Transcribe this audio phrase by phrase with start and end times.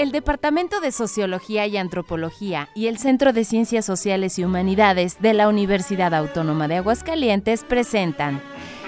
[0.00, 5.34] El Departamento de Sociología y Antropología y el Centro de Ciencias Sociales y Humanidades de
[5.34, 8.40] la Universidad Autónoma de Aguascalientes presentan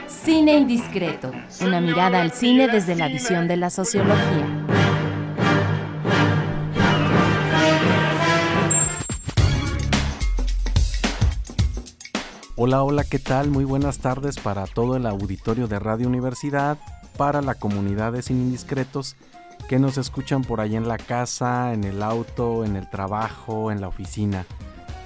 [0.07, 1.31] Cine Indiscreto,
[1.61, 4.67] una mirada al cine desde la visión de la sociología.
[12.57, 13.51] Hola, hola, ¿qué tal?
[13.51, 16.79] Muy buenas tardes para todo el auditorio de Radio Universidad,
[17.19, 19.15] para la comunidad de Cine Indiscretos
[19.69, 23.81] que nos escuchan por ahí en la casa, en el auto, en el trabajo, en
[23.81, 24.47] la oficina.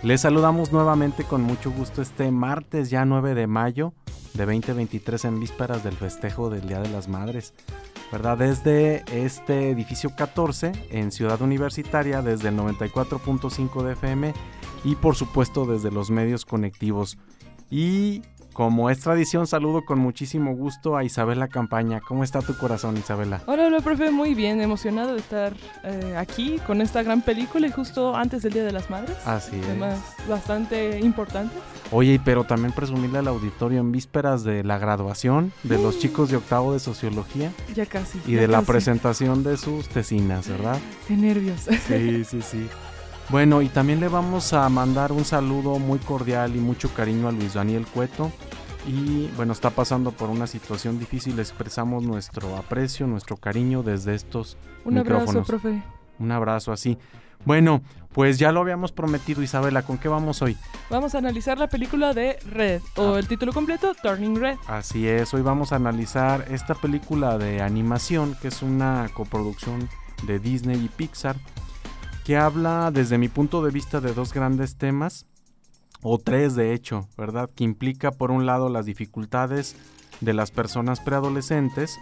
[0.02, 3.92] Les saludamos nuevamente con mucho gusto este martes ya 9 de mayo
[4.34, 7.55] de 2023 en vísperas del festejo del Día de las Madres.
[8.12, 8.38] ¿Verdad?
[8.38, 14.34] Desde este edificio 14 en Ciudad Universitaria, desde el 94.5 de FM
[14.84, 17.18] y por supuesto desde los medios conectivos.
[17.68, 18.23] Y
[18.56, 22.01] como es tradición, saludo con muchísimo gusto a Isabela Campaña.
[22.01, 23.42] ¿Cómo está tu corazón, Isabela?
[23.45, 24.10] Hola, hola, profe.
[24.10, 25.52] Muy bien, emocionado de estar
[25.85, 29.15] eh, aquí con esta gran película y justo antes del Día de las Madres.
[29.26, 29.66] Así es.
[29.66, 31.54] Además, bastante importante.
[31.90, 36.38] Oye, pero también presumirle al auditorio en vísperas de la graduación de los chicos de
[36.38, 37.52] octavo de sociología.
[37.74, 38.18] Ya casi.
[38.26, 40.79] Y de la presentación de sus tesinas, ¿verdad?
[41.07, 41.68] Qué nervios.
[41.87, 42.68] Sí, sí, sí.
[43.29, 47.32] Bueno, y también le vamos a mandar un saludo muy cordial y mucho cariño a
[47.32, 48.30] Luis Daniel Cueto.
[48.87, 51.38] Y bueno, está pasando por una situación difícil.
[51.41, 55.29] Expresamos nuestro aprecio, nuestro cariño desde estos un micrófonos.
[55.29, 55.82] Un abrazo, profe.
[56.21, 56.99] Un abrazo así.
[57.45, 57.82] Bueno,
[58.13, 59.82] pues ya lo habíamos prometido, Isabela.
[59.82, 60.57] ¿Con qué vamos hoy?
[60.88, 63.19] Vamos a analizar la película de Red, o ah.
[63.19, 64.56] el título completo, Turning Red.
[64.69, 69.88] Así es, hoy vamos a analizar esta película de animación, que es una coproducción
[70.27, 71.37] de Disney y Pixar
[72.27, 75.27] que habla desde mi punto de vista de dos grandes temas,
[76.03, 77.49] o tres de hecho, ¿verdad?
[77.55, 79.77] Que implica por un lado las dificultades
[80.21, 81.97] de las personas preadolescentes,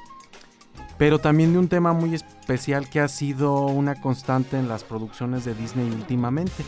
[0.96, 5.44] pero también de un tema muy especial que ha sido una constante en las producciones
[5.44, 6.64] de Disney últimamente,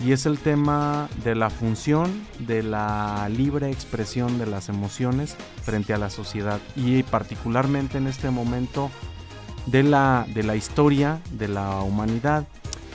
[0.00, 5.92] y es el tema de la función de la libre expresión de las emociones frente
[5.92, 8.90] a la sociedad, y particularmente en este momento
[9.66, 12.46] de la, de la historia de la humanidad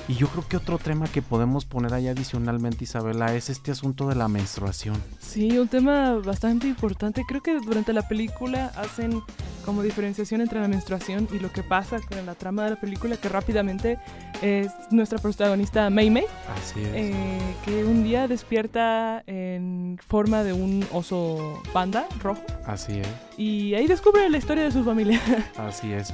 [0.10, 4.08] y yo creo que otro tema que podemos poner ahí adicionalmente, Isabela, es este asunto
[4.08, 4.98] de la menstruación.
[5.20, 7.24] Sí, un tema bastante importante.
[7.28, 9.22] Creo que durante la película hacen
[9.64, 13.18] como diferenciación entre la menstruación y lo que pasa con la trama de la película,
[13.18, 14.00] que rápidamente
[14.42, 16.26] es nuestra protagonista Mei Mei.
[16.58, 16.90] Así es.
[16.92, 22.42] Eh, que un día despierta en forma de un oso panda rojo.
[22.66, 23.08] Así es.
[23.38, 25.22] Y ahí descubre la historia de su familia.
[25.56, 26.12] Así es.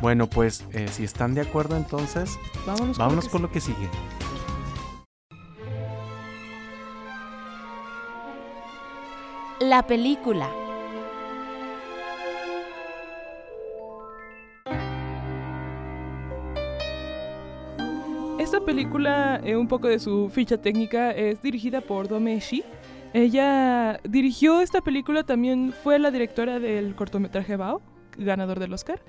[0.00, 3.88] Bueno, pues eh, si están de acuerdo entonces, vámonos, con, lo que sigue.
[9.60, 10.48] La película.
[18.38, 22.62] Esta película, eh, un poco de su ficha técnica, es dirigida por Dome Shi.
[23.12, 27.82] Ella dirigió esta película, también fue la directora del cortometraje Bao,
[28.16, 29.00] ganador del Oscar.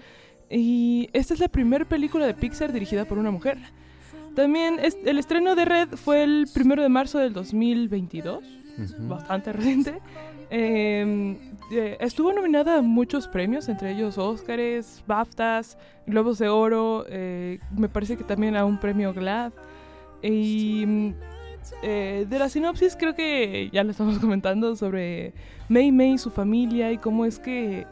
[0.50, 3.58] Y esta es la primera película de Pixar dirigida por una mujer.
[4.36, 8.44] También el estreno de Red fue el primero de marzo del 2022,
[9.00, 10.00] bastante reciente.
[10.50, 11.38] Em,
[11.72, 15.78] eh, estuvo nominada a muchos premios, entre ellos Oscars, BAFTAs,
[16.08, 19.52] Globos de Oro, eh, me parece que también a un premio GLAD.
[20.24, 21.14] Y
[21.84, 25.34] eh, de la sinopsis creo que ya lo estamos comentando sobre
[25.68, 27.86] Mei Mei y su familia y cómo es que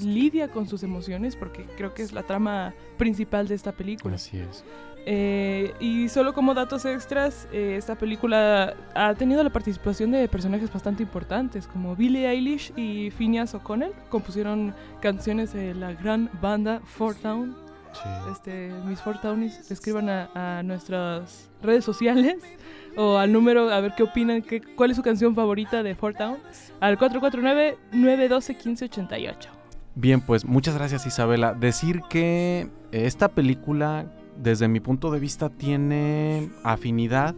[0.00, 4.16] lidia con sus emociones, porque creo que es la trama principal de esta película.
[4.16, 4.64] Así es.
[5.06, 10.72] Eh, y solo como datos extras, eh, esta película ha tenido la participación de personajes
[10.72, 17.20] bastante importantes, como Billie Eilish y Phineas O'Connell, compusieron canciones de la gran banda Fort
[17.20, 17.54] Town.
[17.92, 18.08] Sí.
[18.32, 22.42] Este, mis Fort Townies escriban a, nuestras redes sociales
[22.96, 26.16] o al número a ver qué opinan, qué, cuál es su canción favorita de Fort
[26.16, 26.38] Town,
[26.80, 29.63] al 449-912-1588.
[29.96, 31.54] Bien, pues muchas gracias Isabela.
[31.54, 37.34] Decir que esta película, desde mi punto de vista, tiene afinidad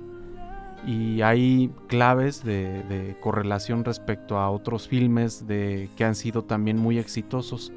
[0.87, 6.99] y hay claves de, correlación respecto a otros filmes de, que han sido también muy
[6.99, 7.73] exitosos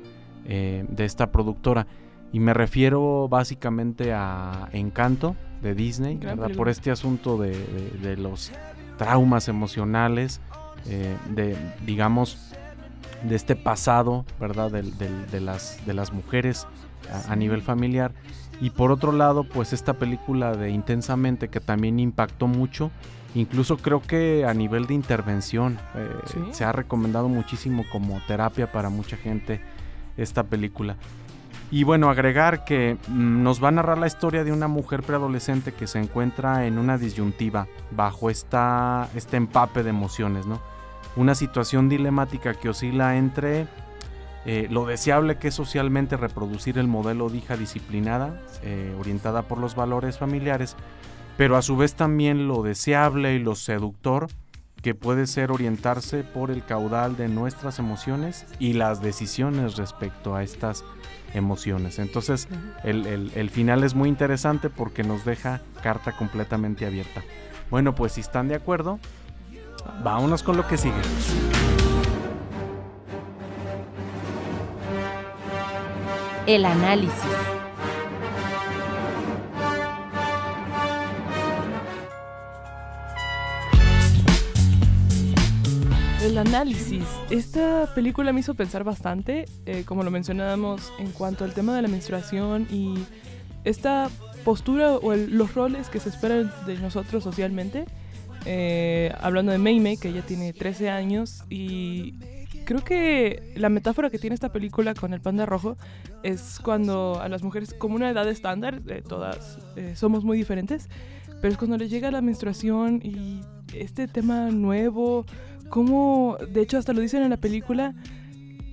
[0.45, 1.87] eh, de esta productora.
[2.31, 6.19] Y me refiero básicamente a Encanto de Disney,
[6.55, 8.51] por este asunto de, los
[8.97, 10.39] traumas emocionales,
[10.85, 12.53] eh, de, digamos,
[13.23, 14.71] de este pasado, ¿verdad?
[14.71, 16.67] De, las, de las mujeres
[17.27, 18.11] a, nivel familiar.
[18.61, 22.91] Y por otro lado, pues esta película de Intensamente que también impactó mucho,
[23.35, 26.09] incluso creo que a nivel de intervención eh,
[26.51, 29.61] se ha recomendado muchísimo como terapia para mucha gente
[30.17, 30.97] esta película.
[31.71, 35.71] Y bueno, agregar que mm, nos va a narrar la historia de una mujer preadolescente
[35.71, 40.59] que se encuentra en una disyuntiva bajo esta, este empape de emociones, ¿no?
[41.15, 43.67] Una situación dilemática que oscila entre
[44.45, 49.57] eh, lo deseable que es socialmente reproducir el modelo de hija disciplinada, eh, orientada por
[49.57, 50.75] los valores familiares,
[51.37, 54.27] pero a su vez también lo deseable y lo seductor
[54.81, 60.43] que puede ser orientarse por el caudal de nuestras emociones y las decisiones respecto a
[60.43, 60.83] estas
[61.33, 61.99] emociones.
[61.99, 62.47] Entonces
[62.83, 67.23] el, final es muy interesante porque nos deja carta completamente abierta.
[67.69, 68.99] Bueno, pues si están de acuerdo,
[70.03, 71.01] vámonos con lo que sigue.
[76.45, 77.13] El análisis.
[86.23, 87.05] El análisis.
[87.29, 91.83] Esta película me hizo pensar bastante, eh, como lo mencionábamos, en cuanto al tema de
[91.83, 92.95] la menstruación y
[93.63, 94.09] esta
[94.43, 97.85] postura o los roles que se esperan de nosotros socialmente.
[98.45, 102.13] Eh, hablando de Mei Mei, que ella tiene 13 años y
[102.65, 105.77] creo que la metáfora que tiene esta película con el panda rojo
[106.23, 109.59] es cuando a las mujeres, como una edad estándar, eh, todas
[109.95, 110.89] somos muy diferentes,
[111.41, 113.41] pero es cuando les llega la menstruación y
[113.73, 115.25] este tema nuevo,
[115.69, 117.95] como, de hecho hasta lo dicen en la película,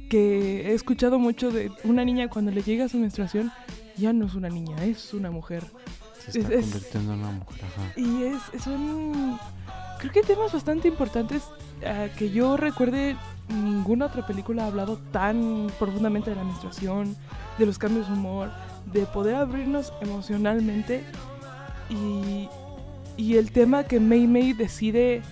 [0.08, 3.52] que he escuchado mucho de una niña cuando le llega su menstruación,
[3.96, 5.64] ya no es una niña, es una mujer.
[6.28, 7.92] Se está convirtiendo en una mujer, ajá.
[7.96, 9.38] Y es, son,
[9.98, 11.44] creo que temas bastante importantes
[11.84, 13.16] ah, que yo recuerde,
[13.48, 17.16] ninguna otra película ha hablado tan profundamente de la menstruación,
[17.58, 18.50] de los cambios de humor,
[18.92, 21.04] de poder abrirnos emocionalmente
[21.88, 22.48] y,
[23.16, 25.22] y el tema que Mei Mei decide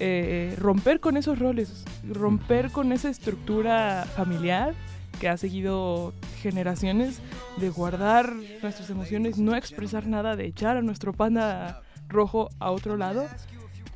[0.00, 4.74] eh, romper con esos roles, romper con esa estructura familiar
[5.20, 7.20] que ha seguido generaciones
[7.58, 8.32] de guardar
[8.62, 13.26] nuestras emociones, no expresar nada, de echar a nuestro panda rojo a otro lado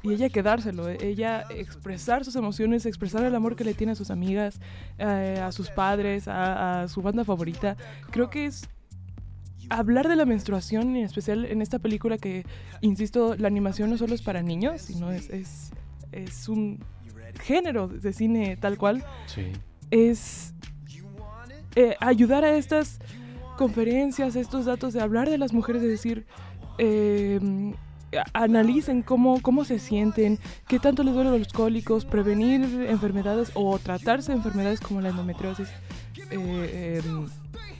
[0.02, 4.10] y ella quedárselo, ella expresar sus emociones, expresar el amor que le tiene a sus
[4.10, 4.60] amigas,
[4.98, 7.76] eh, a sus padres, a, su banda favorita.
[8.10, 8.68] Creo que es
[9.70, 12.46] hablar de la menstruación, en especial en esta película que,
[12.80, 15.72] insisto, la animación no solo es para niños, sino es, es
[16.12, 16.78] es un
[17.40, 19.04] género de cine tal cual,
[19.90, 20.54] es
[21.76, 22.98] eh, ayudar a estas
[23.56, 26.26] conferencias, estos datos de hablar de las mujeres, de decir,
[26.78, 27.40] eh,
[28.32, 34.32] analicen cómo, cómo se sienten, qué tanto les duelen los cólicos, prevenir enfermedades o tratarse
[34.32, 35.68] de enfermedades como la endometriosis.
[36.30, 37.26] Eh, em,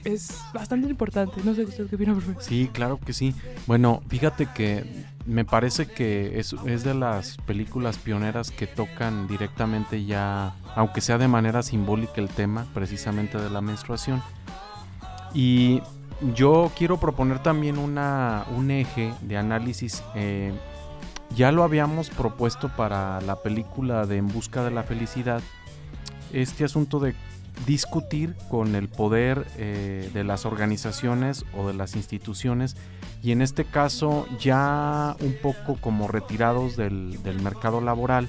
[0.03, 1.41] es bastante importante.
[1.43, 3.33] No sé usted qué opina, por Sí, claro que sí.
[3.67, 10.05] Bueno, fíjate que me parece que es, es, de las películas pioneras que tocan directamente
[10.05, 14.21] ya, aunque sea de manera simbólica, el tema precisamente de la menstruación.
[15.33, 15.81] Y
[16.33, 20.03] yo quiero proponer también una, un eje de análisis.
[20.15, 20.53] Eh,
[21.35, 25.41] ya lo habíamos propuesto para la película de En Busca de la Felicidad.
[26.33, 27.15] Este asunto de
[27.65, 32.75] discutir con el poder eh, de las organizaciones o de las instituciones
[33.21, 38.27] y en este caso ya un poco como retirados del, mercado laboral,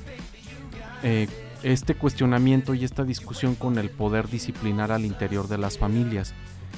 [1.02, 1.28] eh,
[1.62, 6.34] este cuestionamiento y esta discusión con el poder disciplinar al interior de las familias.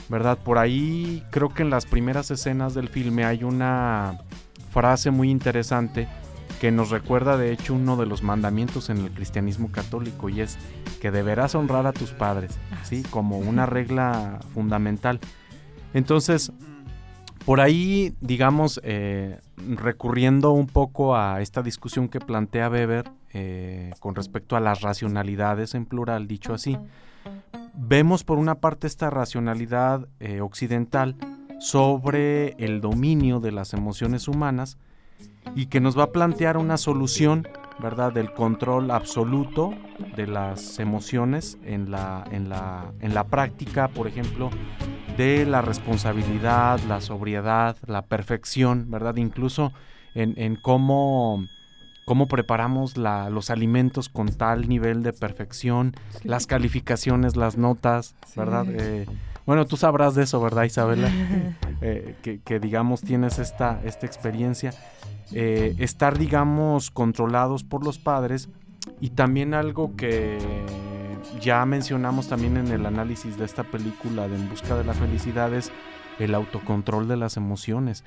[0.09, 0.39] ¿Verdad?
[0.39, 4.19] Por ahí creo que en las primeras escenas del filme hay una
[4.71, 6.09] frase muy interesante
[6.63, 10.59] que nos recuerda de hecho uno de los mandamientos en el cristianismo católico y es
[11.01, 13.03] que deberás honrar a tus padres, ¿sí?
[13.11, 15.19] Como una regla fundamental.
[15.93, 16.53] Entonces,
[17.45, 24.15] por ahí, digamos, eh, recurriendo un poco a esta discusión que plantea Weber eh, con
[24.15, 26.79] respecto a las racionalidades en plural, dicho así,
[27.75, 31.17] vemos por una parte esta racionalidad eh, occidental
[31.59, 34.79] sobre el dominio de las emociones humanas,
[35.55, 37.47] y que nos va a plantear una solución,
[37.81, 38.13] ¿verdad?
[38.13, 39.75] Del control absoluto
[40.17, 44.51] de las emociones en la, en la, en la práctica, por ejemplo,
[45.17, 49.17] de la responsabilidad, la sobriedad, la perfección, ¿verdad?
[49.17, 49.73] Incluso
[50.15, 51.45] en, en cómo,
[52.07, 58.67] cómo preparamos la, los alimentos con tal nivel de perfección, las calificaciones, las notas, ¿verdad?
[58.69, 59.07] Eh,
[59.47, 61.11] bueno, tú sabrás de eso, ¿verdad, Isabela?
[61.85, 64.73] Eh, que, que, digamos tienes esta, esta experiencia.
[65.33, 68.51] Eh, estar, digamos, controlados por los padres
[69.01, 70.39] y también algo que
[71.41, 75.53] ya mencionamos también en el análisis de esta película de En Busca de la Felicidad
[75.55, 75.73] es
[76.19, 78.05] el autocontrol de las emociones,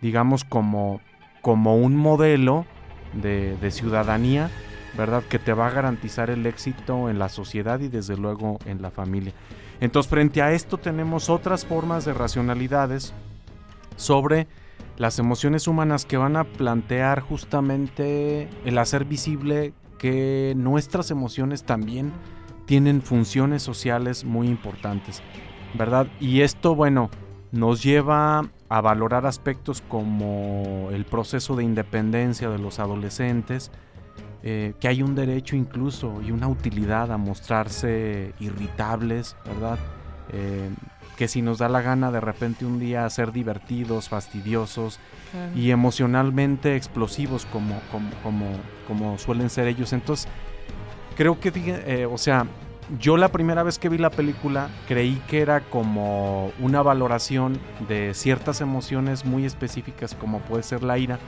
[0.00, 1.00] digamos como,
[1.42, 2.64] como un modelo
[3.12, 4.50] de, de ciudadanía,
[4.96, 5.22] ¿verdad?
[5.28, 8.90] Que te va a garantizar el éxito en la sociedad y desde luego en la
[8.90, 9.32] familia.
[9.80, 13.12] Entonces, frente a esto tenemos otras formas de racionalidades
[13.96, 14.46] sobre
[14.96, 22.12] las emociones humanas que van a plantear justamente el hacer visible que nuestras emociones también
[22.66, 25.22] tienen funciones sociales muy importantes,
[25.74, 26.06] ¿verdad?
[26.20, 27.10] Y esto, bueno,
[27.52, 33.70] nos lleva a valorar aspectos como el proceso de independencia de los adolescentes,
[34.50, 39.78] eh, que hay un derecho incluso y una utilidad a mostrarse irritables, ¿verdad?
[40.32, 40.70] Eh,
[41.18, 45.00] que si nos da la gana de repente un día ser divertidos, fastidiosos
[45.54, 47.78] y emocionalmente explosivos como,
[48.22, 48.46] como,
[48.86, 49.92] como, suelen ser ellos.
[49.92, 50.28] Entonces,
[51.14, 52.46] creo que, eh, o sea,
[52.98, 58.14] yo la primera vez que vi la película creí que era como una valoración de
[58.14, 61.18] ciertas emociones muy específicas como puede ser la ira,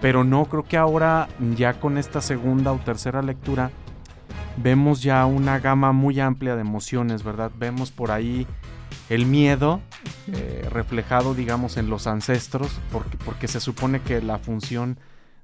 [0.00, 3.70] pero no creo que ahora ya con esta segunda o tercera lectura
[4.56, 7.50] vemos ya una gama muy amplia de emociones, ¿verdad?
[7.58, 8.46] Vemos por ahí
[9.08, 9.80] el miedo
[10.32, 14.98] eh, reflejado, digamos, en los ancestros, porque, porque se supone que la función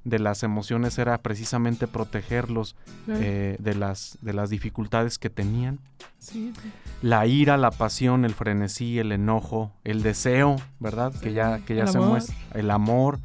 [0.04, 2.74] de las emociones era precisamente protegerlos
[3.06, 5.78] eh, de, las, de las dificultades que tenían.
[7.02, 11.12] La ira, la pasión, el frenesí, el enojo, el deseo, ¿verdad?
[11.20, 13.20] que ya, que ya se muestra, el amor.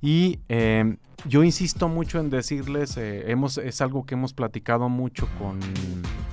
[0.00, 5.58] Y eh, yo insisto mucho en decirles, hemos, es algo que hemos platicado mucho con,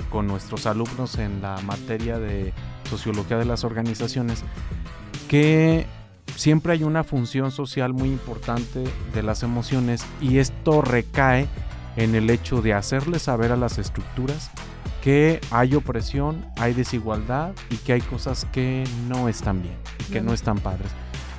[0.09, 2.53] con nuestros alumnos en la materia de
[2.89, 4.43] sociología de las organizaciones,
[5.27, 5.87] que
[6.35, 11.47] siempre hay una función social muy importante de las emociones y esto recae
[11.95, 14.51] en el hecho de hacerles saber a las estructuras
[15.03, 19.75] que hay opresión, hay desigualdad y que hay cosas que no están bien,
[20.11, 20.91] que no están padres.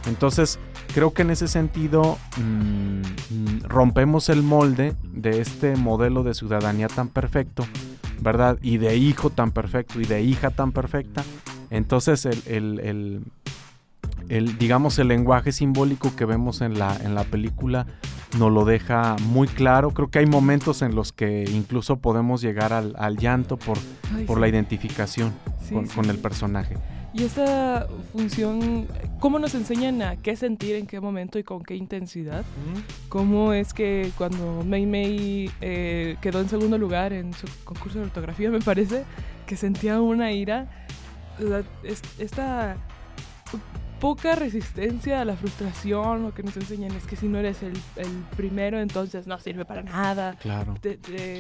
[0.07, 0.59] Entonces,
[0.93, 7.09] creo que en ese sentido mm, rompemos el molde de este modelo de ciudadanía tan
[7.09, 7.65] perfecto
[8.25, 8.59] ¿verdad?
[8.63, 11.23] Y de hijo tan perfecto y de hija tan perfecta.
[11.71, 13.23] Entonces el,
[14.29, 17.87] el, digamos, el lenguaje simbólico que vemos en la, en la película
[18.39, 19.91] nos lo deja muy claro.
[19.91, 23.79] Creo que hay momentos en los que incluso podemos llegar al, llanto por,
[24.27, 25.33] por la identificación
[25.71, 26.77] con, con el personaje.
[27.17, 28.89] Y esta función,
[29.21, 32.45] ¿cómo nos enseñan a qué sentir en qué momento y con qué intensidad?
[33.09, 38.07] ¿Cómo es que cuando Mei Mei eh, quedó en segundo lugar en su concurso de
[38.07, 39.05] ortografía, me parece,
[39.47, 40.69] que sentía una ira?
[42.19, 42.77] esta
[44.05, 47.73] poca resistencia a la frustración, lo que nos enseñan es que si no eres el,
[48.37, 50.35] primero, entonces no sirve para nada.
[50.43, 50.75] Claro.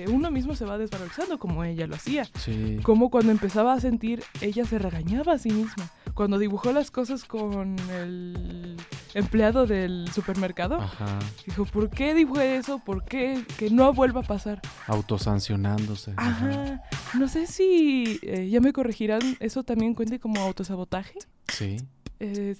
[0.08, 2.24] uno mismo se va desvalorizando como ella lo hacía.
[2.38, 2.78] Sí.
[2.82, 5.90] Como cuando empezaba a sentir, ella se regañaba a sí misma.
[6.14, 8.78] Cuando dibujó las cosas con el
[9.12, 11.18] empleado del supermercado, Ajá.
[11.44, 12.78] dijo, ¿por qué dibujé eso?
[12.78, 13.44] ¿Por qué?
[13.58, 14.62] Que no vuelva a pasar.
[14.86, 16.14] Autosancionándose.
[16.16, 16.82] Ajá.
[17.12, 21.18] No sé si eh, ya me corregirán, eso también cuente como autosabotaje.
[21.48, 21.76] Sí
[22.24, 22.58] es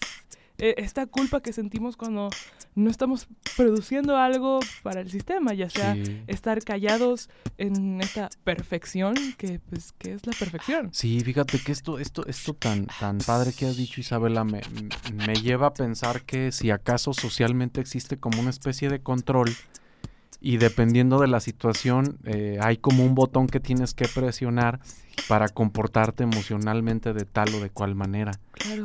[0.58, 2.30] e, esta culpa que sentimos cuando
[2.76, 7.28] no estamos produciendo algo para el sistema, ya sea estar callados
[7.58, 10.90] en esta perfección que pues que es la perfección.
[10.92, 14.60] Sí, fíjate que esto esto esto tan tan padre que has dicho Isabela me,
[15.12, 19.54] me lleva a pensar que si acaso socialmente existe como una especie de control
[20.44, 24.78] y dependiendo de la situación eh, hay como un botón que tienes que presionar
[25.26, 28.32] para comportarte emocionalmente de tal o de cual manera.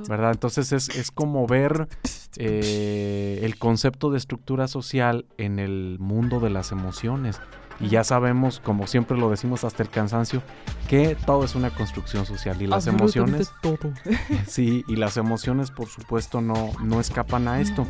[0.08, 0.32] ¿Verdad?
[0.32, 1.90] Entonces es, es como ver
[2.38, 7.42] eh, el concepto de estructura social en el mundo de las emociones.
[7.82, 10.42] Y ya sabemos, como siempre lo decimos hasta el cansancio,
[10.88, 12.62] que todo es una construcción social.
[12.62, 13.52] Y las emociones.
[13.62, 13.94] Todo.
[14.48, 17.86] sí, y las emociones, por supuesto, no, no escapan a esto.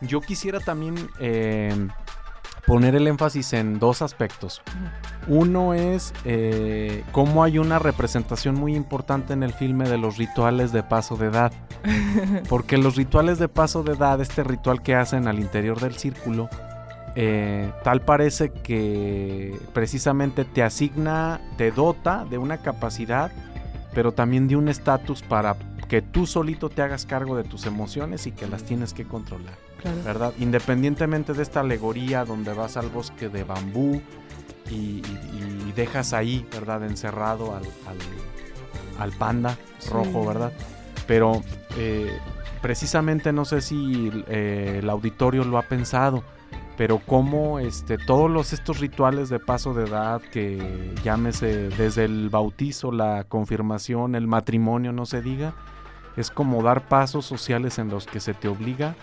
[0.00, 1.88] Yo quisiera también eh,
[2.66, 4.62] poner el énfasis en dos aspectos.
[5.28, 10.72] Uno es eh, cómo hay una representación muy importante en el filme de los rituales
[10.72, 11.52] de paso de edad.
[12.48, 16.48] Porque los rituales de paso de edad, este ritual que hacen al interior del círculo,
[17.16, 23.30] eh, tal parece que precisamente te asigna, te dota de una capacidad,
[23.94, 25.56] pero también de un estatus para
[25.94, 29.54] que tú solito te hagas cargo de tus emociones y que las tienes que controlar.
[30.04, 30.32] ¿verdad?
[30.40, 34.02] Independientemente de esta alegoría donde vas al bosque de bambú
[34.68, 35.02] y,
[35.76, 36.84] dejas ahí, ¿verdad?
[36.84, 37.56] Encerrado
[38.98, 39.56] al, panda
[39.88, 40.52] rojo, ¿verdad?
[41.06, 41.42] Pero
[41.78, 42.18] eh,
[42.60, 46.24] precisamente no sé si eh, el auditorio lo ha pensado,
[46.76, 52.30] pero como este, todos los, estos rituales de paso de edad que llámese desde el
[52.30, 55.54] bautizo, la confirmación, el matrimonio, no se diga,
[56.16, 58.94] es como dar pasos sociales en los que se te obliga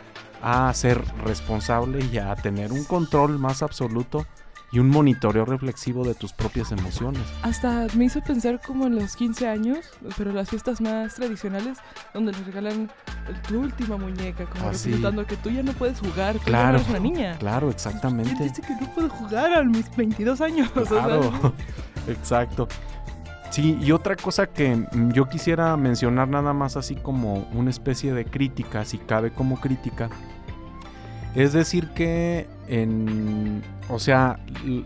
[0.41, 4.25] a ser responsable y a tener un control más absoluto
[4.73, 7.21] y un monitoreo reflexivo de tus propias emociones.
[7.43, 9.79] Hasta me hizo pensar como en los 15 años,
[10.17, 11.77] pero las fiestas más tradicionales,
[12.13, 12.89] donde les regalan
[13.49, 14.85] tu última muñeca, como Ah, sí.
[14.91, 16.69] representando que tú ya no puedes jugar, ya Claro.
[16.71, 17.37] no eres una niña.
[17.37, 18.43] Claro, ¿Quién exactamente.
[18.45, 20.69] dice que no puedo jugar a mis 22 años?
[20.73, 21.53] O sea, Claro,
[22.07, 22.67] exacto.
[23.51, 28.13] Sí, y otra cosa que mm, yo quisiera mencionar nada más así como una especie
[28.13, 30.09] de crítica, si cabe como crítica,
[31.35, 34.39] es decir que en, o sea,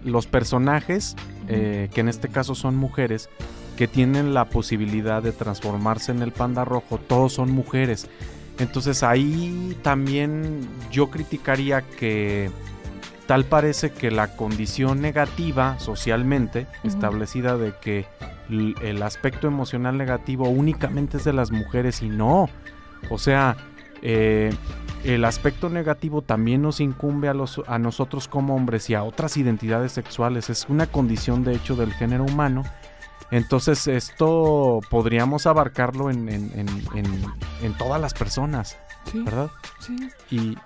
[0.03, 1.15] los personajes,
[1.47, 3.29] eh, que en este caso son mujeres,
[3.77, 8.07] que tienen la posibilidad de transformarse en el panda rojo, todos son mujeres.
[8.57, 12.49] Entonces ahí también yo criticaría que
[13.27, 18.05] tal parece que la condición negativa socialmente establecida de que
[18.49, 22.49] el aspecto emocional negativo únicamente es de las mujeres y no.
[23.09, 23.57] O sea,
[24.01, 24.53] eh,
[25.03, 29.37] el aspecto negativo también nos incumbe a, los, a nosotros como hombres y a otras
[29.37, 30.49] identidades sexuales.
[30.49, 32.63] Es una condición de hecho del género humano.
[33.31, 37.25] Entonces esto podríamos abarcarlo en, en- en- en-
[37.63, 38.77] en todas las personas,
[39.11, 39.49] sí, ¿verdad?
[39.79, 39.95] sí.
[40.29, 40.57] Y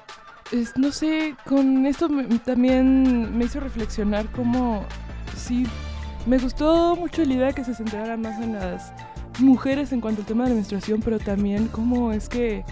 [0.52, 4.84] Es- no sé, con esto me- también me hizo reflexionar como
[5.36, 5.66] sí,
[6.26, 8.92] me gustó mucho la idea que se centrara más en las
[9.40, 12.64] mujeres en cuanto al tema de la menstruación, pero también cómo es que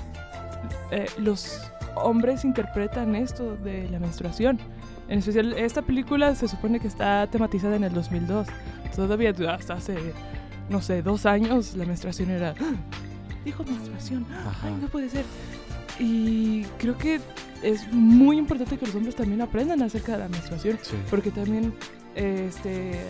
[0.91, 1.61] eh, los
[1.95, 4.59] hombres interpretan esto de la menstruación.
[5.07, 8.47] En especial, esta película se supone que está tematizada en el 2002.
[8.95, 9.95] Todavía hasta hace,
[10.69, 12.53] no sé, dos años la menstruación era...
[12.59, 12.73] "Ah,
[13.45, 14.25] Dijo menstruación.
[14.45, 14.67] Ajá.
[14.67, 15.23] Ay, no puede ser.
[15.99, 17.19] Y creo que
[17.63, 21.73] es muy importante que los hombres también aprendan acerca de la menstruación, sí, porque también
[22.15, 23.01] este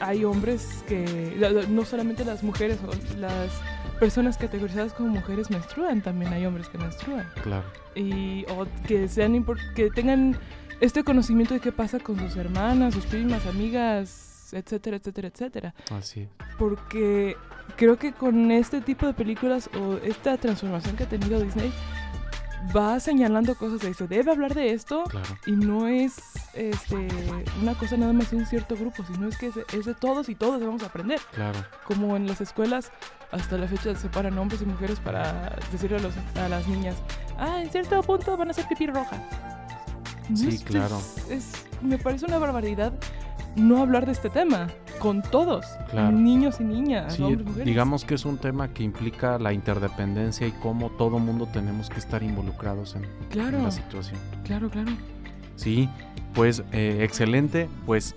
[0.00, 1.36] hay hombres que
[1.70, 3.50] no solamente las mujeres o las
[3.98, 7.64] personas categorizadas como mujeres menstruan, también hay hombres que menstruan claro.
[7.94, 10.36] y o que sean que tengan
[10.80, 16.20] este conocimiento de qué pasa con sus hermanas, sus primas, amigas, etcétera, etcétera, etcétera Así
[16.20, 16.28] es.
[16.58, 17.36] porque
[17.76, 21.72] creo que con este tipo de películas o esta transformación que ha tenido Disney
[22.74, 25.26] va señalando cosas de se debe hablar de esto Claro.
[25.46, 26.16] y no es
[26.54, 27.08] este
[27.62, 30.34] una cosa nada más de un cierto grupo, sino es que es de, todos y
[30.34, 31.20] todos debemos aprender.
[31.32, 31.58] Claro.
[31.84, 32.90] Como en las escuelas
[33.32, 36.96] hasta la fecha separan hombres y mujeres para decirle a, los- a las niñas,
[37.38, 39.20] ah, en cierto punto van a ser pipí roja.
[40.34, 40.98] Sí, Es- claro.
[41.30, 42.92] es- me parece una barbaridad
[43.54, 46.12] no hablar de este tema con todos, Claro.
[46.12, 47.66] niños y niñas, Sí, hombres y mujeres.
[47.66, 51.98] digamos que es un tema que implica la interdependencia y cómo todo mundo tenemos que
[51.98, 53.02] estar involucrados en,
[53.62, 54.18] la situación.
[54.44, 54.90] claro, claro.
[55.56, 55.88] Sí,
[56.34, 57.68] pues eh, excelente.
[57.86, 58.14] Pues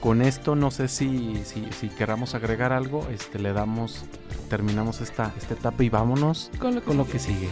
[0.00, 4.04] con esto no sé si, si, si queramos agregar algo, este le damos,
[4.48, 7.50] terminamos esta, esta etapa y vámonos Con lo que, con lo que sigue.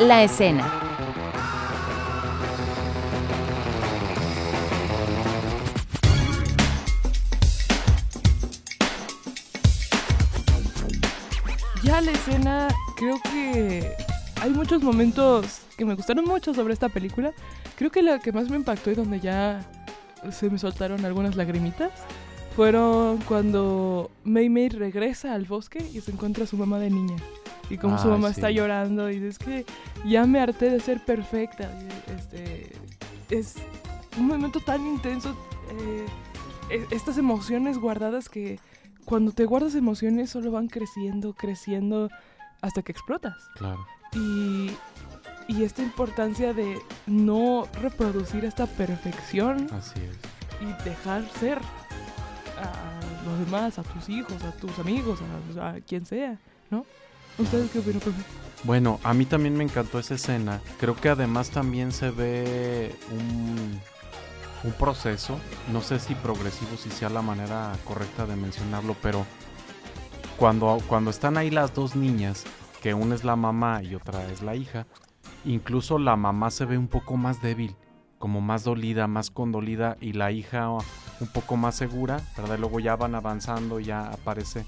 [0.00, 0.66] La escena.
[11.84, 13.94] Ya la escena, creo que
[14.40, 17.34] hay muchos momentos que me gustaron mucho sobre esta película.
[17.76, 19.60] Creo que la que más me impactó y donde ya
[20.32, 21.90] se me soltaron algunas lagrimitas
[22.56, 27.16] fueron cuando Mei regresa al bosque y se encuentra su mamá de niña.
[27.70, 28.34] Y como su mamá sí.
[28.40, 29.64] está llorando y es que
[30.04, 31.70] ya me harté de ser perfecta.
[32.18, 32.72] Este,
[33.30, 33.54] es
[34.18, 35.36] un momento tan intenso.
[35.70, 36.06] eh,
[36.70, 38.58] e- estas emociones guardadas que
[39.04, 42.10] cuando te guardas emociones solo van creciendo, creciendo
[42.60, 43.36] hasta que explotas.
[43.54, 43.86] Claro.
[44.14, 44.70] Y,
[45.48, 50.16] y esta importancia de no reproducir esta perfección Así es.
[50.60, 51.58] y dejar ser
[52.58, 55.20] a los demás, a tus hijos, a tus amigos,
[55.58, 56.36] a, a quien sea,
[56.70, 56.84] ¿no?
[57.40, 58.00] ¿Ustedes qué opinan?
[58.64, 60.60] Bueno, a mí también me encantó esa escena.
[60.78, 63.80] Creo que además también se ve un,
[64.78, 65.38] proceso,
[65.72, 69.24] no sé si progresivo, si sea la manera correcta de mencionarlo, pero
[70.36, 72.44] cuando, cuando están ahí las dos niñas,
[72.82, 74.86] que una es la mamá y otra es la hija,
[75.46, 77.74] incluso la mamá se ve un poco más débil,
[78.18, 82.58] como más dolida, más condolida, y la hija un poco más segura, ¿verdad?
[82.58, 84.66] Luego ya van avanzando, ya aparece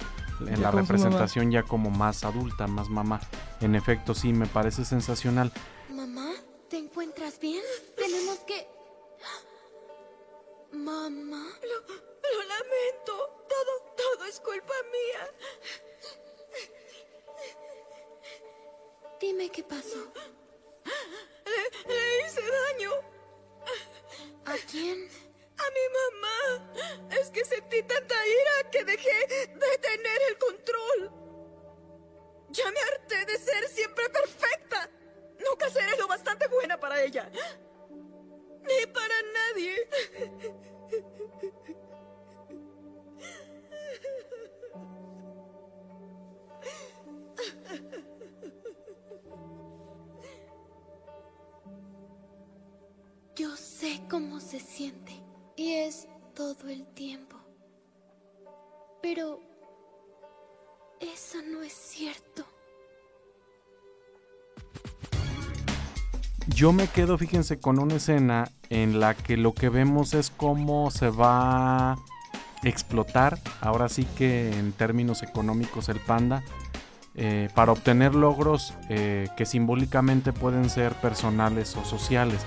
[0.48, 3.20] en Ya la representación ya como más adulta, más mamá.
[3.60, 5.52] En efecto, sí, me parece sensacional.
[5.90, 6.32] Mamá,
[6.68, 7.62] ¿te encuentras bien?
[7.96, 8.66] Tenemos que...
[10.72, 11.46] Mamá.
[11.62, 13.44] Lo, lo lamento.
[13.48, 15.28] Todo, todo es culpa mía.
[19.20, 20.12] Dime qué pasó.
[21.44, 22.90] Le, le hice daño
[24.46, 25.08] ¿A quién?
[25.76, 26.38] Mi mamá.
[27.20, 31.12] Es que sentí tanta ira que dejé de tener el control.
[32.50, 34.42] Ya me harté de ser siempre perfecta.
[36.52, 37.30] buena para ella.
[38.62, 39.88] Ni para nadie.
[53.34, 55.21] Yo sé cómo se siente
[55.56, 57.36] y es todo el tiempo.
[59.02, 59.40] Pero
[61.00, 62.44] eso no es cierto.
[66.48, 70.90] Yo me quedo, fíjense, con una escena en la que lo que vemos es cómo
[70.90, 71.98] se va a
[72.64, 76.42] explotar, ahora sí que en términos económicos el panda,
[77.14, 82.40] eh, para obtener logros eh, que simbólicamente pueden ser personales o sociales.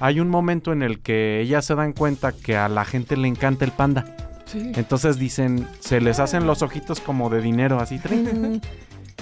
[0.00, 3.28] Hay un momento en el que ellas se dan cuenta que a la gente le
[3.28, 4.16] encanta el panda.
[4.46, 4.72] Sí.
[4.74, 8.00] Entonces dicen, se les hacen los ojitos como de dinero, así.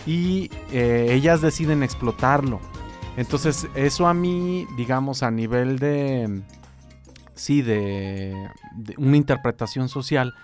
[0.06, 2.60] y eh, ellas deciden explotarlo.
[3.16, 6.42] Entonces, eso a mí, digamos, a nivel de.
[7.34, 10.34] Sí, de, de una interpretación social,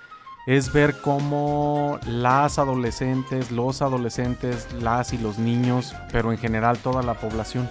[0.47, 7.03] es ver cómo las adolescentes, los adolescentes, las y los niños, pero en general toda
[7.03, 7.69] la población,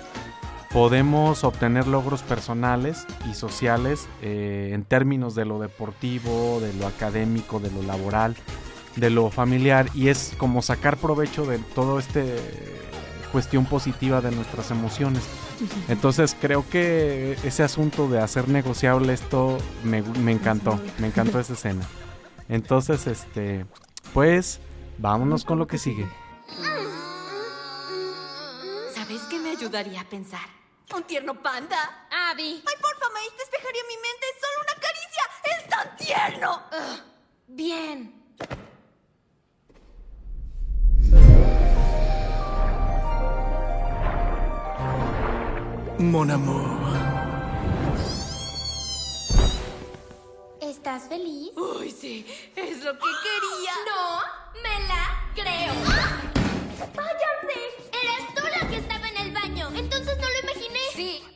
[0.73, 7.59] podemos obtener logros personales y sociales eh, en términos de lo deportivo, de lo académico,
[7.59, 8.35] de lo laboral,
[8.95, 12.35] de lo familiar, y es como sacar provecho de todo este
[13.31, 15.23] cuestión positiva de nuestras emociones.
[15.87, 21.53] Entonces creo que ese asunto de hacer negociable esto me, me encantó, me encantó esa
[21.53, 21.87] escena.
[22.49, 23.65] Entonces, este,
[24.13, 24.59] pues,
[24.97, 26.07] vámonos con lo que sigue.
[28.93, 30.62] ¿Sabes qué me ayudaría a pensar?
[30.95, 32.07] Un tierno panda.
[32.29, 32.63] Abby.
[32.67, 34.25] Ay, porfa, Maíz, despejaría mi mente.
[34.31, 35.23] Es solo una caricia.
[35.43, 36.61] ¡Es tan tierno!
[37.47, 38.23] Bien.
[45.97, 46.83] Mon amour.
[50.61, 51.51] ¿Estás feliz?
[51.55, 53.73] Uy, sí, es lo que quería.
[53.89, 54.21] No,
[54.61, 55.92] me la creo.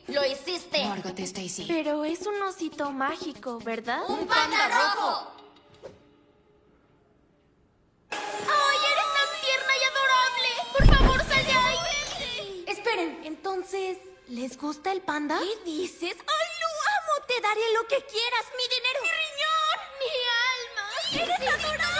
[0.08, 0.84] Lo hiciste.
[0.84, 1.64] Márgate, Stacy.
[1.68, 4.08] Pero es un osito mágico, ¿verdad?
[4.08, 5.32] ¡Un panda rojo!
[8.10, 10.50] ¡Ay, eres tan tierna y adorable!
[10.72, 12.64] ¡Por favor, sal de ahí!
[12.66, 13.98] Esperen, entonces,
[14.28, 15.38] ¿les gusta el panda?
[15.38, 16.14] ¿Qué dices?
[16.14, 17.26] ¡Ay, lo amo!
[17.26, 18.46] Te daré lo que quieras.
[18.56, 19.00] ¡Mi dinero!
[20.00, 20.10] ¡Mi
[20.54, 20.86] alma!
[21.22, 21.97] ¡Eres adorable!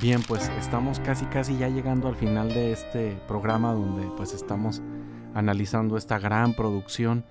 [0.00, 4.80] Bien, pues estamos casi casi ya llegando al final de este programa donde pues estamos
[5.34, 7.24] analizando esta gran producción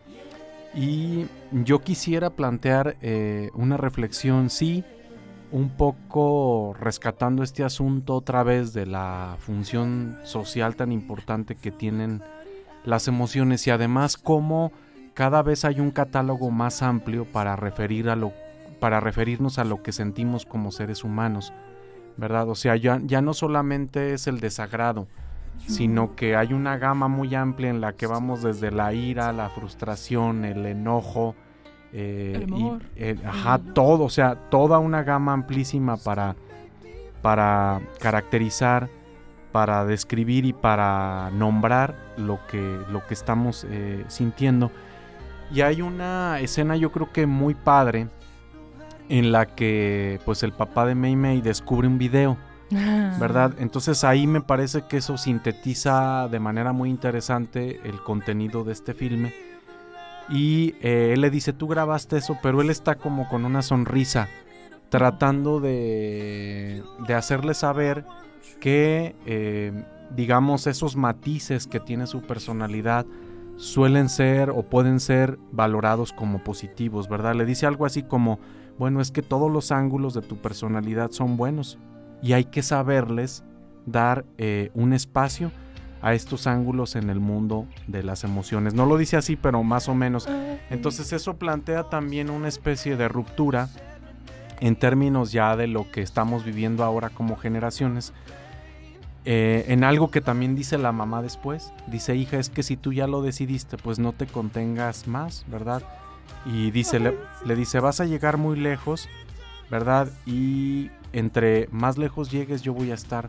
[0.75, 4.83] y yo quisiera plantear eh, una reflexión, sí,
[5.53, 12.21] un poco rescatando este asunto otra vez de la función social tan importante que tienen
[12.83, 14.73] las emociones y además cómo
[15.13, 18.33] cada vez hay un catálogo más amplio para referir a lo
[18.81, 21.53] para referirnos a lo que sentimos como seres humanos.
[22.17, 22.49] ¿Verdad?
[22.49, 25.07] O sea, ya, ya no solamente es el desagrado,
[25.65, 29.49] sino que hay una gama muy amplia en la que vamos desde la ira, la
[29.49, 31.35] frustración, el enojo,
[31.93, 36.35] eh, El y- ajá, todo, o sea, toda una gama amplísima para,
[37.21, 38.89] para caracterizar,
[39.51, 44.71] para describir y para nombrar lo que, lo que estamos eh, sintiendo.
[45.51, 48.07] Y hay una escena yo creo que muy padre
[49.09, 52.37] en la que pues el papá de Mei Mei descubre un video,
[53.19, 53.53] ¿verdad?
[53.59, 58.93] Entonces ahí me parece que eso sintetiza de manera muy interesante el contenido de este
[58.93, 59.33] filme.
[60.29, 64.27] Y eh, él le dice, tú grabaste eso, pero él está como con una sonrisa,
[64.89, 68.03] tratando de, de hacerle saber
[68.59, 73.05] que, eh, digamos, esos matices que tiene su personalidad
[73.57, 77.35] suelen ser o pueden ser valorados como positivos, ¿verdad?
[77.35, 78.39] Le dice algo así como,
[78.77, 81.77] bueno, es que todos los ángulos de tu personalidad son buenos
[82.21, 83.43] y hay que saberles
[83.85, 85.51] dar eh, un espacio
[86.01, 88.73] a estos ángulos en el mundo de las emociones.
[88.73, 90.27] No lo dice así, pero más o menos.
[90.69, 93.69] Entonces eso plantea también una especie de ruptura
[94.59, 98.13] en términos ya de lo que estamos viviendo ahora como generaciones.
[99.29, 101.73] eh, en algo que también dice la mamá después.
[101.87, 105.83] Dice, hija, es que si tú ya lo decidiste, pues no te contengas más, ¿verdad?
[106.45, 109.09] Y dice, le, le dice, vas a llegar muy lejos,
[109.69, 110.07] ¿verdad?
[110.25, 113.27] Y entre más lejos llegues, yo voy a estar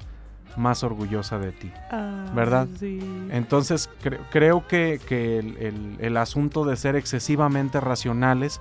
[0.56, 1.72] más orgullosa de ti.
[1.90, 2.66] Ah, ¿Verdad?
[2.78, 2.98] Sí.
[3.30, 8.60] Entonces cre- creo que, que el, el- el asunto de ser excesivamente racionales,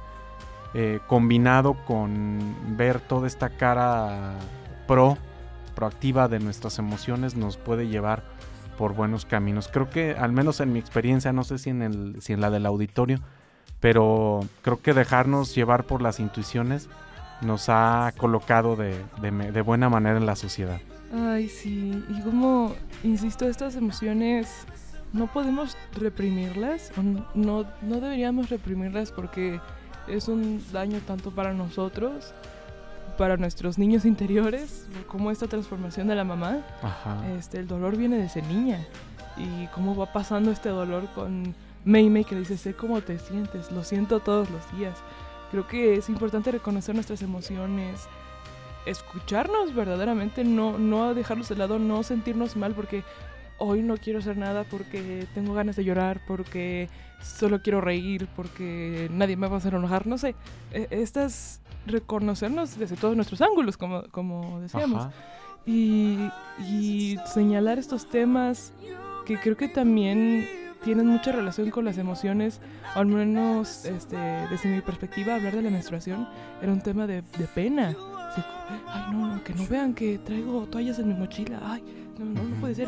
[0.74, 2.40] eh, combinado con
[2.78, 4.34] ver toda esta cara
[4.88, 5.18] pro,
[5.76, 8.24] proactiva de nuestras emociones, nos puede llevar
[8.78, 9.70] por buenos caminos.
[9.72, 12.52] Creo que, al menos en mi experiencia, no sé si en, el, si en la
[12.52, 13.20] del auditorio,
[13.80, 16.90] pero creo que dejarnos llevar por las intuiciones
[17.42, 20.80] nos ha colocado de, de, buena manera en la sociedad.
[21.14, 24.66] Ay, sí, y como, insisto, estas emociones
[25.14, 26.92] no podemos reprimirlas,
[27.36, 29.60] no, no deberíamos reprimirlas porque
[30.08, 32.34] es un daño tanto para nosotros,
[33.18, 36.60] para nuestros niños interiores, como esta transformación de la mamá.
[37.38, 38.86] Este, el dolor viene desde niña
[39.38, 41.56] y cómo va pasando este dolor con
[41.88, 45.00] Mei Mei que dice, sé cómo te sientes, lo siento todos los días.
[45.52, 48.10] Creo que es importante reconocer nuestras emociones,
[48.86, 53.06] escucharnos verdaderamente, no, no dejarlos de lado, no sentirnos mal porque
[53.58, 56.90] hoy no quiero hacer nada porque tengo ganas de llorar, porque
[57.22, 60.36] solo quiero reír, porque nadie me va a hacer enojar, no sé.
[60.74, 65.08] E, estas reconocernos desde todos nuestros ángulos, como, como decíamos.
[65.66, 66.30] Y,
[66.70, 68.74] y, señalar estos temas
[69.26, 72.62] que creo que también tienen mucha relación con las emociones,
[72.96, 76.26] al menos este, desde mi perspectiva, hablar de la menstruación
[76.62, 77.94] era un tema de, de pena.
[78.88, 81.84] ay, no, no, que no vean que traigo toallas en mi mochila, ay,
[82.18, 82.88] no, no, no puede ser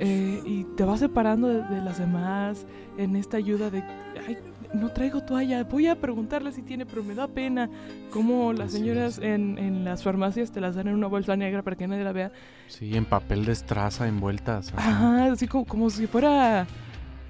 [0.00, 2.66] eh, y te vas separando de, las demás
[2.98, 3.84] en esta ayuda de,
[4.28, 4.36] ay,
[4.74, 7.70] no traigo toalla, voy a preguntarle si tiene, pero me da pena.
[8.10, 11.74] Como las señoras en, en, las farmacias te las dan en una bolsa negra para
[11.74, 12.32] que nadie la vea.
[12.68, 14.74] Sí, en papel de estraza envueltas.
[14.76, 16.66] Ajá, así como, como si fuera,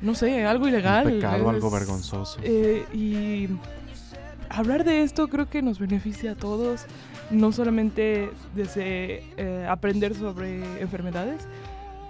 [0.00, 1.06] no sé, algo ilegal.
[1.06, 2.40] Un pecado, algo vergonzoso.
[2.42, 3.48] Eh, y
[4.48, 6.86] hablar de esto creo que nos beneficia a todos,
[7.30, 11.46] no solamente desde eh, aprender sobre enfermedades,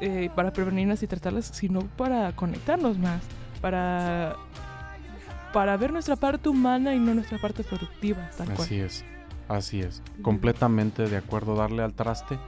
[0.00, 3.22] eh, para prevenirlas y tratarlas, sino para conectarnos más,
[3.60, 4.36] para,
[5.52, 8.30] para ver nuestra parte humana y no nuestra parte productiva.
[8.56, 9.04] así es,
[9.48, 10.02] así es.
[10.22, 12.38] Completamente de acuerdo, darle al traste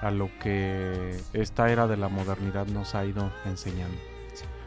[0.00, 4.11] a lo que esta era de la modernidad nos ha ido enseñando.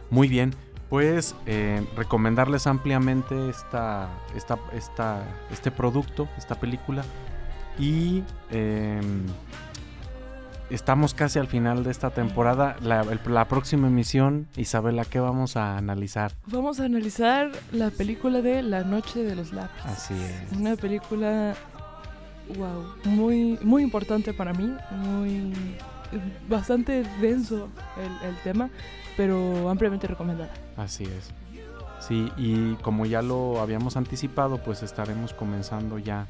[0.10, 0.54] Muy bien,
[0.90, 7.04] pues eh, recomendarles ampliamente esta, esta, esta, este producto, esta película.
[7.78, 9.26] Y em,
[10.70, 12.78] estamos casi al final de esta temporada.
[12.82, 16.32] La, próxima emisión, Isabela, ¿qué vamos a analizar?
[16.48, 19.86] Vamos a analizar la película de La Noche de los Lápices.
[19.86, 20.58] Así es.
[20.58, 21.56] Una película,
[22.58, 25.54] wow, muy, muy importante para mí, muy
[26.48, 28.70] bastante denso el, el tema,
[29.18, 30.52] pero ampliamente recomendada.
[30.78, 31.32] Así es.
[32.00, 36.28] Sí, y como ya lo habíamos anticipado, pues estaremos comenzando ya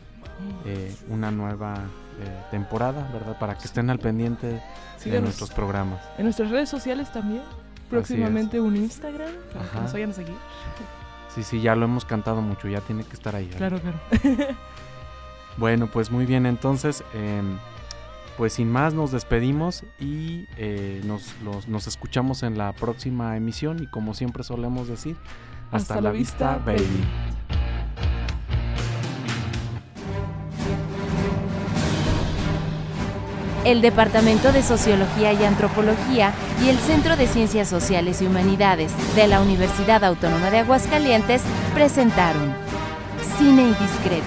[0.66, 3.38] eh, una nueva eh, temporada, ¿verdad?
[3.40, 4.62] Para que estén al pendiente
[5.04, 6.02] de nuestros programas.
[6.18, 7.42] En nuestras redes sociales también.
[7.90, 10.36] Próximamente un Instagram para que nos vayan a seguir.
[11.34, 13.48] Sí, sí, ya lo hemos cantado mucho, ya tiene que estar ahí.
[13.48, 14.00] Claro, claro.
[15.58, 17.58] bueno, pues muy bien, entonces, em,
[18.38, 21.36] pues sin más nos despedimos y eh, nos,
[21.68, 25.16] nos, escuchamos en la próxima emisión y como siempre solemos decir,
[25.72, 27.06] hasta, la, vista, baby.
[33.66, 39.28] el Departamento de Sociología y Antropología y el Centro de Ciencias Sociales y Humanidades de
[39.28, 41.42] la Universidad Autónoma de Aguascalientes
[41.74, 42.54] presentaron
[43.38, 44.24] Cine Indiscreto,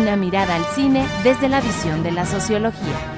[0.00, 3.17] una mirada al cine desde la visión de la sociología.